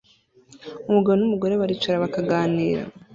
[0.89, 2.83] Umugabo n'umugore baricara bakaganira